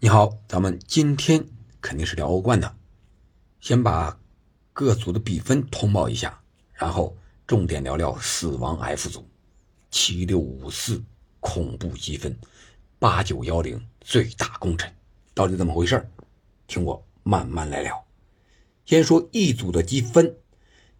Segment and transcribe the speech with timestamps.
[0.00, 1.44] 你好，咱们今天
[1.80, 2.76] 肯定是聊欧冠的，
[3.58, 4.16] 先把
[4.72, 6.40] 各组的比分通报一下，
[6.72, 7.16] 然后
[7.48, 9.28] 重点聊聊死亡 F 组，
[9.90, 11.02] 七六五四
[11.40, 12.38] 恐怖积分，
[13.00, 14.88] 八九幺零最大功臣，
[15.34, 16.08] 到底怎么回事？
[16.68, 18.06] 听我慢慢来聊。
[18.84, 20.36] 先说一组的积分，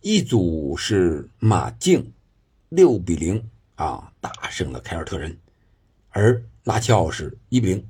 [0.01, 2.13] 一组是马竞
[2.69, 5.39] 六比零啊大胜了凯尔特人，
[6.09, 7.89] 而拉齐奥是一比零。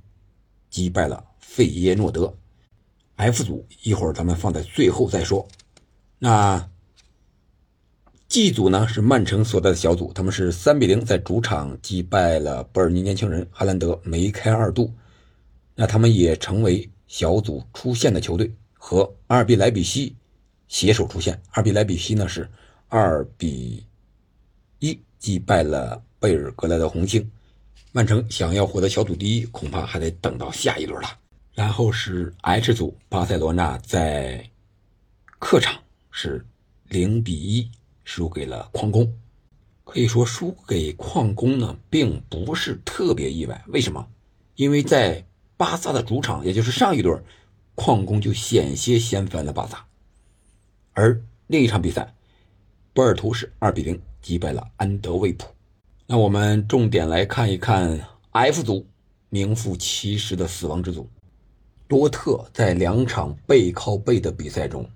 [0.71, 2.33] 击败了费耶诺德
[3.17, 5.47] ，F 组一会儿咱们放在最后再说。
[6.19, 6.69] 那
[8.29, 14.93] G 组呢是曼城所在的小组，他们是三比零在主场击败了伯尔尼年轻人哈兰德，梅开二度。
[15.75, 20.15] 那他们也成为小组出线的球队，和阿尔比莱比锡
[20.67, 21.41] 携手出线。
[21.53, 22.47] 阿尔比莱比锡呢是
[22.89, 23.87] 二比
[24.81, 27.31] 一击败了贝尔格莱德红星。
[27.93, 31.09] 曼城想要获得小组第一，恐怕还得等到下一轮了。
[31.55, 34.49] 然后是 H 组，巴塞罗那在
[35.39, 35.81] 客场
[36.11, 36.45] 是
[36.89, 37.71] 零比一
[38.05, 39.13] 输给了矿工。
[39.85, 43.65] 可以说输给矿工呢，并不是特别意外。
[43.69, 44.07] 为什么？
[44.55, 45.25] 因为在
[45.57, 47.25] 巴萨的主场，也就是上一轮，
[47.75, 49.87] 矿工就险些掀翻了巴萨。
[50.93, 52.15] 而另一场比赛，
[52.93, 55.49] 波尔图是二比零击败了安德卫普。
[56.11, 58.87] 那我们重点来看一看 F 组
[59.29, 61.07] 名副其实的死亡之组，
[61.87, 64.89] 多特在两场背靠背的比赛中，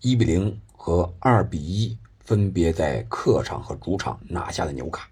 [0.00, 5.08] 一比零和二比一分别在客场和主场拿下了纽卡，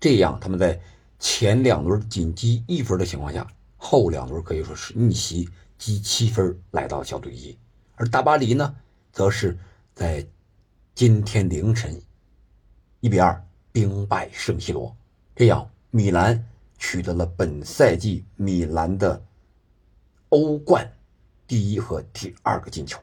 [0.00, 0.76] 这样他们在
[1.20, 7.56] 前两轮仅积一分的情况下，后两轮可以说是逆袭积七分来到小组第一，
[7.94, 8.74] 而大巴黎呢，
[9.12, 9.56] 则是
[9.94, 10.26] 在
[10.96, 12.02] 今天凌晨
[12.98, 13.40] 一比二。
[13.74, 14.96] 兵败圣西罗，
[15.34, 19.20] 这样米兰取得了本赛季米兰的
[20.28, 20.88] 欧冠
[21.48, 23.00] 第一和第二个进球，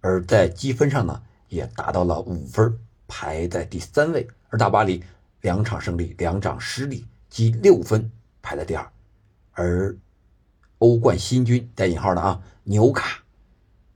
[0.00, 4.26] 而在积分上呢也达到了五分，排在第三位。
[4.48, 5.00] 而大巴黎
[5.42, 8.10] 两场胜利，两场失利，积六分，
[8.42, 8.92] 排在第二。
[9.52, 9.96] 而
[10.78, 13.22] 欧冠新军带引号的啊，纽卡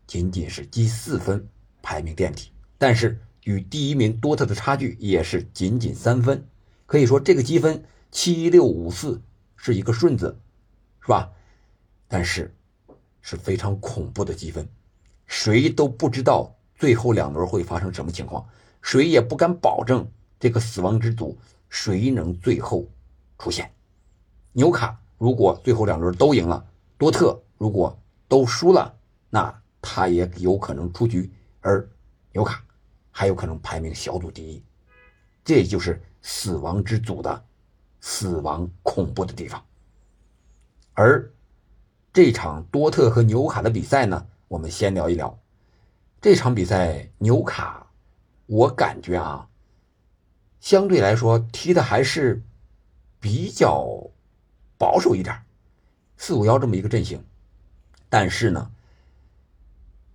[0.06, 1.44] 仅仅是积四分，
[1.82, 3.20] 排名垫底，但是。
[3.44, 6.46] 与第一名多特的差距也是仅仅三分，
[6.86, 9.20] 可以说这个积分七六五四
[9.56, 10.38] 是一个顺子，
[11.00, 11.30] 是吧？
[12.06, 12.54] 但是
[13.20, 14.68] 是非常恐怖的积分，
[15.26, 18.46] 谁都不知道最后两轮会发生什么情况，
[18.80, 20.06] 谁也不敢保证
[20.38, 21.36] 这个死亡之组
[21.68, 22.86] 谁能最后
[23.38, 23.72] 出现。
[24.52, 26.66] 纽卡如果最后两轮都赢了，
[26.98, 27.98] 多特如果
[28.28, 28.94] 都输了，
[29.30, 31.30] 那他也有可能出局，
[31.60, 31.88] 而
[32.32, 32.62] 纽卡。
[33.12, 34.64] 还有可能排名小组第一，
[35.44, 37.44] 这也就是死亡之组的
[38.00, 39.62] 死亡恐怖的地方。
[40.94, 41.30] 而
[42.12, 45.38] 这场多特和纽卡的比赛呢，我们先聊一聊
[46.20, 47.08] 这场比赛。
[47.18, 47.86] 纽卡，
[48.46, 49.48] 我感觉啊，
[50.58, 52.42] 相对来说踢的还是
[53.20, 54.10] 比较
[54.78, 55.38] 保守一点，
[56.16, 57.22] 四五幺这么一个阵型，
[58.08, 58.70] 但是呢。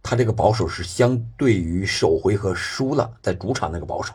[0.10, 4.14] 他这个保守是相对于首回合输了在主场那个保守，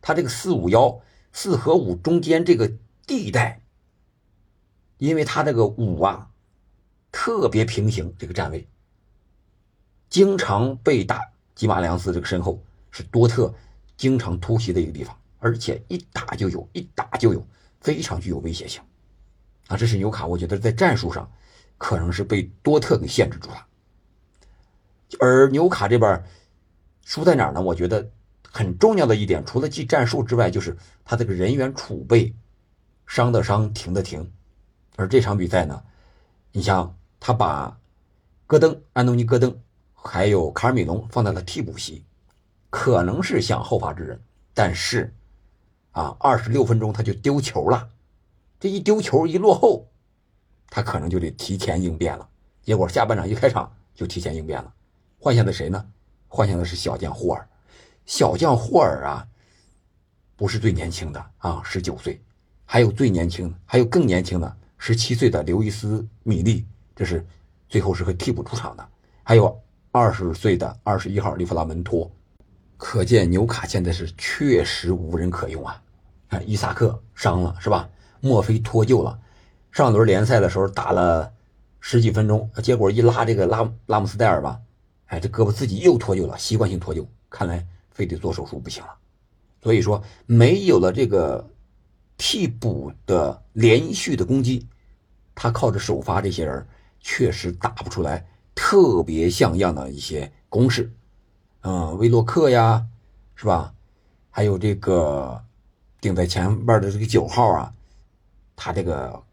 [0.00, 1.00] 他这个四五幺
[1.32, 2.68] 四和五中间这个
[3.06, 3.60] 地带，
[4.96, 6.28] 因为他这个五啊
[7.12, 8.66] 特别平行这个站位，
[10.10, 11.20] 经常被打。
[11.54, 12.60] 吉马良斯这个身后
[12.90, 13.54] 是多特
[13.96, 17.46] 经常突袭的一个地方，而且一打就有，一打就有，
[17.80, 18.82] 非常具有威胁性。
[19.68, 21.30] 啊，这是纽卡，我觉得在战术上
[21.76, 23.66] 可能是被多特给限制住了。
[25.18, 26.22] 而纽卡这边
[27.04, 27.62] 输在哪儿呢？
[27.62, 28.10] 我觉得
[28.42, 32.34] 很重要的一点，除了技战术之外，就是他这个人员储备，
[33.06, 34.30] 伤的伤，停的停。
[34.96, 35.82] 而这场比赛呢，
[36.52, 37.78] 你像他把
[38.46, 39.58] 戈登、安东尼·戈登
[39.94, 42.04] 还有卡尔米隆放在了替补席，
[42.68, 44.20] 可能是想后发制人，
[44.52, 45.14] 但是
[45.92, 47.88] 啊，二十六分钟他就丢球了，
[48.60, 49.88] 这一丢球一落后，
[50.68, 52.28] 他可能就得提前应变了。
[52.62, 54.74] 结果下半场一开场就提前应变了。
[55.18, 55.84] 幻想的谁呢？
[56.28, 57.48] 幻想的是小将霍尔。
[58.06, 59.26] 小将霍尔啊，
[60.36, 62.20] 不是最年轻的啊，十九岁，
[62.64, 67.26] 还有最年轻的，还有更年轻的十七岁的刘易斯·米利，这是
[67.68, 68.88] 最后是和替补出场的。
[69.24, 69.60] 还有
[69.90, 72.10] 二十岁的二十一号利弗拉门托。
[72.76, 75.82] 可见纽卡现在是确实无人可用啊！
[76.30, 77.90] 看伊萨克伤了是吧？
[78.20, 79.18] 墨菲脱臼了，
[79.72, 81.32] 上轮联赛的时候打了
[81.80, 84.60] 十几分钟，结果一拉这个拉拉姆斯戴尔吧。
[85.08, 88.94] 哎，这胳膊自己又脱臼了，习惯性脱臼，看来非得做手术不行了。
[89.62, 91.50] 所以说，没有了这个
[92.16, 94.66] 替补的连续的攻击，
[95.34, 96.66] 他靠着首发这些人，
[97.00, 100.92] 确实打不出来特别像样的一些攻势。
[101.62, 102.86] 嗯，威洛克呀，
[103.34, 103.74] 是吧？
[104.30, 105.42] 还有这个
[106.00, 107.74] 顶在前边的这个九号啊，
[108.54, 109.24] 他这个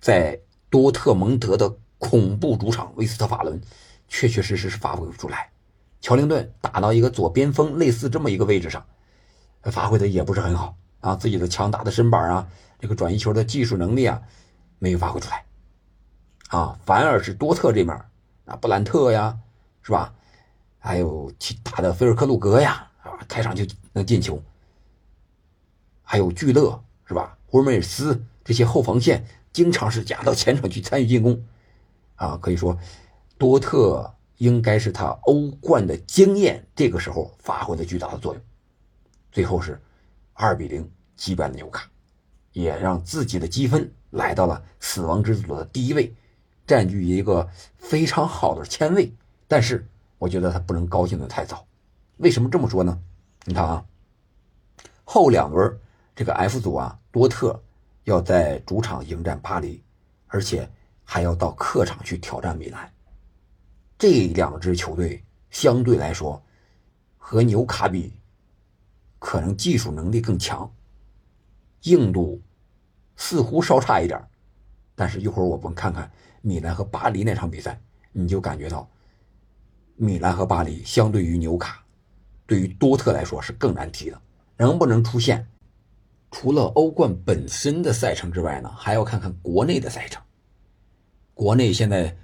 [0.00, 3.60] 在多特蒙德的恐怖主场威斯特法伦，
[4.10, 5.48] 确确实实是发挥不出来。
[6.02, 8.84] 乔林顿打到一个左边锋类似这么一个位置上，
[9.62, 12.48] 发挥的也不是很好啊，自己的强大的身板啊，
[12.78, 14.20] 这个转移球的技术能力啊，
[14.78, 15.44] 没有发挥出来，
[16.48, 17.94] 啊，反而是多特这面
[18.46, 19.38] 啊，布兰特呀，
[19.82, 20.12] 是吧？
[20.78, 24.42] 还有其他的菲尔克鲁格呀，啊，开场就能进球。
[26.02, 27.38] 还有聚勒是吧？
[27.46, 31.44] 胡梅尔斯这些后防线经常是压到前场去参与进攻，
[32.16, 32.76] 啊，可以说
[33.40, 34.14] 多特。
[34.40, 38.42] 应该是他欧冠的经验，这个时候发挥了巨大的作用。
[39.30, 39.78] 最后是
[40.32, 41.86] 二比零击败了纽卡，
[42.52, 46.14] 也让自己的积分来到了死亡之组的第一位，
[46.66, 47.46] 占据一个
[47.76, 49.12] 非常好的签位。
[49.46, 49.86] 但是
[50.16, 51.66] 我觉得他不能高兴的太早。
[52.16, 52.98] 为什么这么说呢？
[53.44, 53.84] 你看啊，
[55.04, 55.78] 后两轮
[56.16, 57.62] 这个 F 组啊，多特
[58.04, 59.82] 要在主场迎战巴黎，
[60.28, 60.66] 而且
[61.04, 62.90] 还要到客场去挑战米兰。
[64.00, 66.42] 这两支球队相对来说
[67.18, 68.14] 和纽卡比，
[69.18, 70.72] 可能技术能力更强，
[71.82, 72.40] 硬度
[73.14, 74.18] 似乎稍差一点
[74.94, 76.10] 但是，一会儿我们看看
[76.40, 77.78] 米兰和巴黎那场比赛，
[78.12, 78.88] 你就感觉到
[79.96, 81.84] 米兰和巴黎相对于纽卡，
[82.46, 84.18] 对于多特来说是更难踢的。
[84.56, 85.46] 能不能出现？
[86.30, 90.22] 除了欧冠本身的赛程之外呢，还要看看国内的赛程。
[91.34, 92.16] 国内现在。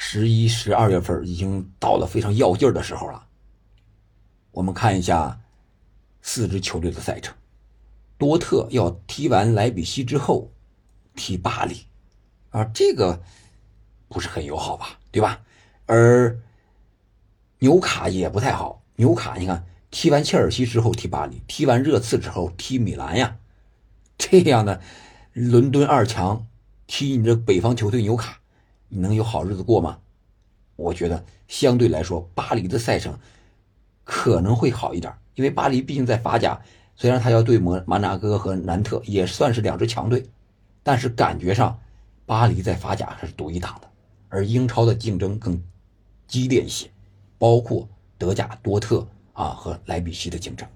[0.00, 3.26] 十一、十二月份已经到了非常要劲的时候了。
[4.52, 5.40] 我们看一下
[6.22, 7.34] 四支球队的赛程：
[8.16, 10.52] 多特要踢完莱比锡之后
[11.16, 11.84] 踢巴黎，
[12.50, 13.20] 啊，这个
[14.08, 15.00] 不是很友好吧？
[15.10, 15.40] 对吧？
[15.86, 16.38] 而
[17.58, 18.84] 纽卡也不太好。
[18.94, 23.36] 纽卡，你看踢完切尔西之后踢巴黎，踢完热刺之后踢米兰呀，
[24.16, 24.80] 这样的
[25.32, 26.46] 伦敦二强
[26.86, 28.38] 踢你这北方球队纽卡。
[28.88, 29.98] 你能有好日子过吗？
[30.76, 33.18] 我觉得相对来说，巴黎的赛程
[34.04, 36.60] 可能会好一点，因为巴黎毕竟在法甲，
[36.94, 40.24] 虽然他要对摩马纳哥和南特也算是两支强队，
[40.82, 41.78] 但是感觉上
[42.24, 43.88] 巴黎在法甲是独一档的，
[44.28, 45.60] 而英超的竞争更
[46.26, 46.88] 激烈一些，
[47.38, 50.66] 包括德甲多特啊和莱比锡的竞争，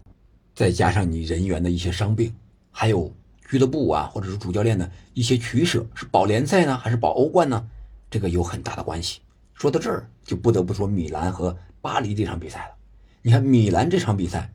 [0.55, 2.35] 再加上你人员的一些伤病，
[2.71, 3.11] 还有
[3.49, 7.69] 俱乐部啊或者是主教练的一些取舍，是保联赛呢还是保欧冠呢？
[8.13, 9.23] 这个有很大的关系。
[9.55, 12.75] 说到这儿，就不得不说米兰和巴黎这场比赛了。
[13.23, 14.53] 你看米兰这场比赛，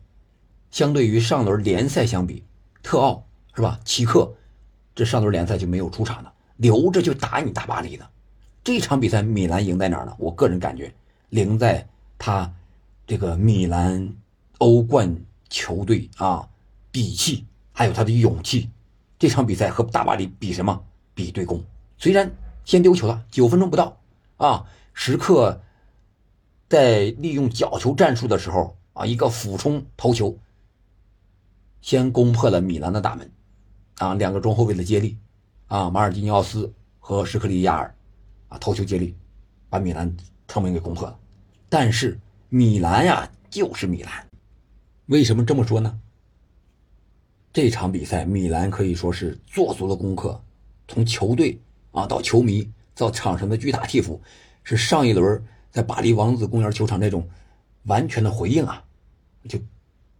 [0.69, 2.43] 相对于上轮联赛相比，
[2.83, 3.25] 特奥
[3.55, 3.79] 是吧？
[3.83, 4.31] 齐克
[4.93, 8.07] 这上轮联赛就没有出场的，留着就打你大巴黎的。
[8.63, 10.15] 这场比赛米兰赢在哪儿呢？
[10.19, 10.93] 我个人感觉，
[11.29, 11.87] 赢在
[12.19, 12.53] 他
[13.07, 14.07] 这个米兰
[14.59, 15.15] 欧冠
[15.49, 16.47] 球队啊
[16.91, 18.69] 底气，还有他的勇气。
[19.17, 20.79] 这场比赛和大巴黎比什么？
[21.15, 21.63] 比对攻。
[21.97, 22.31] 虽然。
[22.67, 23.97] 先丢球了，九分钟不到，
[24.35, 25.61] 啊，时刻
[26.67, 30.37] 在利用角球战术的时候啊，一个俯冲头球，
[31.79, 33.31] 先攻破了米兰的大门，
[33.99, 35.17] 啊，两个中后卫的接力，
[35.67, 37.95] 啊，马尔基尼奥斯和什克里亚尔，
[38.49, 39.15] 啊，头球接力，
[39.69, 40.13] 把米兰
[40.49, 41.17] 城门给攻破了。
[41.69, 44.27] 但是米兰呀，就是米兰，
[45.05, 45.97] 为什么这么说呢？
[47.53, 50.43] 这场比赛米兰可以说是做足了功课，
[50.89, 51.57] 从球队。
[51.97, 54.21] 啊，到球迷到场上的巨大替补，
[54.63, 57.27] 是上一轮在巴黎王子公园球场那种
[57.85, 58.83] 完全的回应啊，
[59.49, 59.57] 就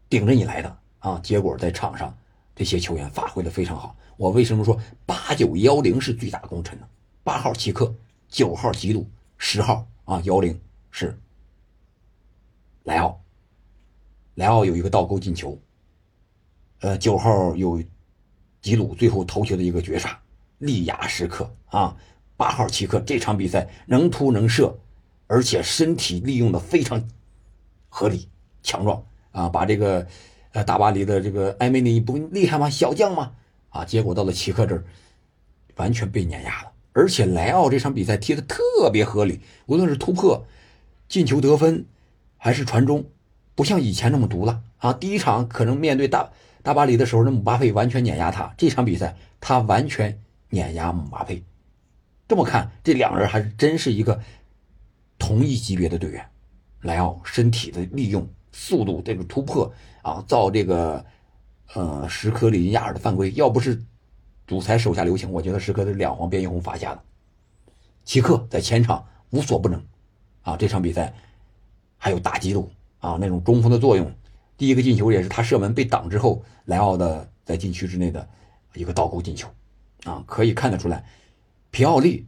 [0.09, 1.19] 顶着你来的啊。
[1.19, 2.17] 结果在场上
[2.55, 3.95] 这些球员发挥的非常好。
[4.17, 6.87] 我为什么说八九幺零是巨大功臣呢？
[7.23, 7.93] 八号齐克，
[8.27, 9.07] 九号吉鲁，
[9.37, 11.15] 十号啊幺零是
[12.85, 13.21] 莱奥，
[14.33, 15.55] 莱奥有一个倒钩进球，
[16.79, 17.79] 呃，九号有
[18.63, 20.19] 吉鲁最后头球的一个绝杀。
[20.59, 21.95] 利亚时刻啊，
[22.35, 24.77] 八号奇克这场比赛能突能射，
[25.27, 27.07] 而且身体利用的非常
[27.89, 28.27] 合理
[28.63, 30.07] 强壮啊，把这个
[30.53, 32.69] 呃大巴黎的这个埃梅里不厉害吗？
[32.69, 33.33] 小将吗？
[33.69, 34.83] 啊，结果到了奇克这儿，
[35.75, 36.71] 完全被碾压了。
[36.93, 40.45] 而且莱奥这场比赛踢的特别合理，无论是突破、
[41.07, 41.85] 进球得分，
[42.37, 43.05] 还是传中，
[43.53, 44.93] 不像以前那么毒了啊。
[44.93, 46.31] 第一场可能面对大
[46.63, 50.19] 大巴黎的时候，那姆巴佩完全碾压他，这场比赛他完全。
[50.49, 51.43] 碾压姆巴佩，
[52.27, 54.19] 这么看，这两人还真是一个
[55.17, 56.29] 同一级别的队员。
[56.81, 59.73] 莱奥身体的利用、速度、这个突破
[60.03, 61.03] 啊，造这个
[61.73, 63.83] 呃什科里尼亚尔的犯规，要不是
[64.45, 67.03] 主裁手下留情，我觉得什科的两黄变一红罚下的。
[68.05, 69.83] 齐克在前场无所不能，
[70.43, 71.13] 啊，这场比赛
[71.97, 74.09] 还有打击路啊，那种中锋的作用。
[74.55, 78.25] 第一个进球也是他射门被挡之后，莱奥的在禁区之内的
[78.75, 79.49] 一个倒钩进球，
[80.07, 81.05] 啊，可以看得出来，
[81.69, 82.25] 皮奥利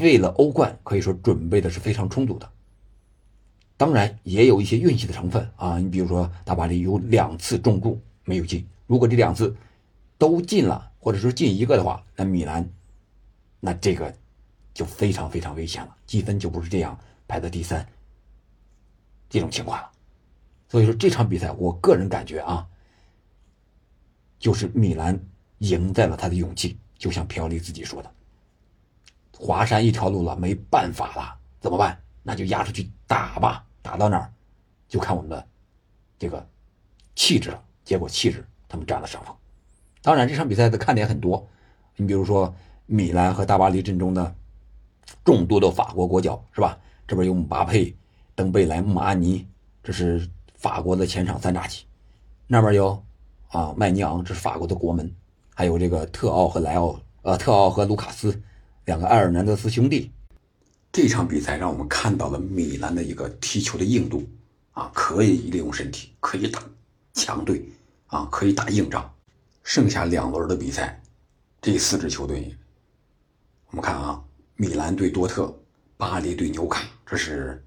[0.00, 2.50] 为了欧冠可以说准备的是非常充足的。
[3.76, 9.54] 当然也有一些运气的成分啊，你比如说大巴黎有两次中柱没有进，如果这两次
[10.16, 12.66] 都进了，或者说进一个的话，那米兰
[13.60, 14.12] 那这个
[14.72, 16.98] 就非常非常危险了，积分就不是这样
[17.28, 17.86] 排在第三
[19.28, 19.90] 这种情况了。
[20.68, 22.66] 所以说这场比赛，我个人感觉啊，
[24.38, 25.20] 就是米兰
[25.58, 28.10] 赢在了他的勇气，就像皮奥利自己说的
[29.38, 31.98] ：“华山一条路了，没办法了，怎么办？
[32.22, 34.32] 那就压出去打吧，打到哪儿，
[34.88, 35.46] 就看我们的
[36.18, 36.46] 这个
[37.14, 37.62] 气质了。
[37.84, 39.34] 结果气质他们占了上风。
[40.02, 41.46] 当然，这场比赛的看点很多，
[41.96, 42.54] 你比如说
[42.86, 44.34] 米兰和大巴黎阵中的
[45.24, 46.78] 众多的法国国脚，是吧？
[47.06, 47.94] 这边有姆巴佩、
[48.34, 49.46] 登贝莱、穆阿尼，
[49.82, 50.28] 这是。
[50.58, 51.84] 法国的前场三叉戟，
[52.46, 53.04] 那边有
[53.48, 55.14] 啊麦尼昂，这是法国的国门，
[55.58, 58.42] 还有这个特奥和莱奥，呃特奥和卢卡斯，
[58.84, 60.12] 两个埃尔南德斯兄弟。
[60.92, 64.22] 这场比赛让我们看到了米兰的一个踢球的硬度
[64.72, 66.62] 啊，可以利用身体，可以打
[67.14, 67.66] 强队
[68.08, 69.10] 啊，可以打硬仗。
[69.62, 71.02] 剩下两轮的比赛，
[71.62, 72.54] 这四支球队，
[73.68, 74.22] 我们看啊，
[74.56, 75.58] 米兰对多特，
[75.96, 77.64] 巴黎对纽卡，这是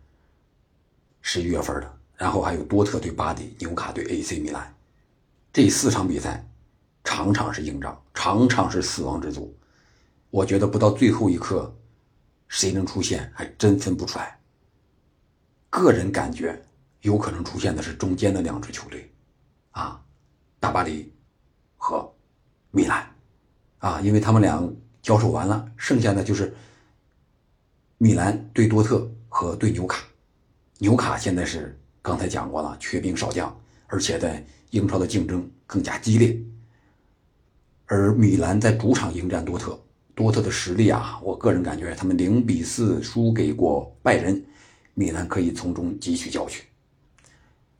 [1.21, 1.91] 十一月份的。
[2.15, 4.71] 然后还有多特对巴黎、纽卡对 AC 米兰，
[5.51, 6.47] 这四场比赛，
[7.03, 9.55] 场场是硬仗，场场是死亡之组。
[10.29, 11.75] 我觉得不到最后一刻，
[12.47, 14.39] 谁能出现还真分不出来。
[15.69, 16.61] 个人感觉
[17.01, 19.11] 有可能出现的是中间的两支球队，
[19.71, 20.03] 啊，
[20.59, 21.11] 大巴黎
[21.77, 22.11] 和
[22.71, 23.09] 米兰，
[23.79, 26.53] 啊，因为他们俩交手完了，剩下的就是
[27.97, 30.03] 米兰对多特和对纽卡，
[30.77, 31.75] 纽卡现在是。
[32.01, 33.55] 刚才讲过了，缺兵少将，
[33.87, 36.41] 而且在英超的竞争更加激烈。
[37.91, 39.77] 而米兰在主场迎战多特，
[40.13, 44.45] 多特的实力啊，我个人感觉他们零比四输给过拜仁，
[44.93, 46.63] 米兰可以从中汲取教训。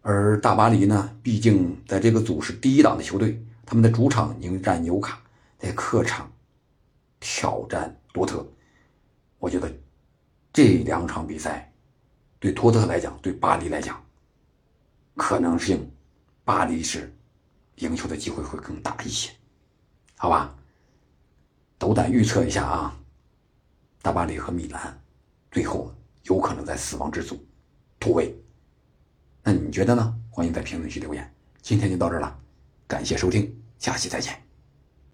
[0.02, 5.22] 而大巴黎呢，毕竟在这个组是第一档的球队，他们的主场迎战纽卡，
[5.60, 6.32] 在客场
[7.20, 8.44] 挑战多特，
[9.38, 9.72] 我觉得
[10.52, 11.72] 这两场比赛
[12.40, 14.04] 对托特来讲，对巴黎来讲。
[15.16, 15.88] 可能性，
[16.44, 17.16] 巴黎是
[17.76, 19.30] 赢球的机会会更大一些，
[20.22, 20.54] 好吧？
[21.78, 22.94] 斗胆预测一下啊，
[24.02, 25.02] 大巴黎和米兰
[25.50, 25.90] 最后
[26.24, 27.42] 有可能在死亡之组
[28.02, 28.38] 突围，
[29.42, 30.14] 那你觉得呢？
[30.30, 31.34] 欢迎在评论区留言。
[31.62, 32.38] 今天就到这儿了，
[32.86, 34.49] 感谢收听，下期再见。